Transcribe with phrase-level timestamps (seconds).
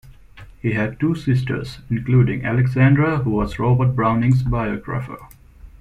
[0.59, 5.19] He had two sisters including Alexandra who was Robert Browning's biographer.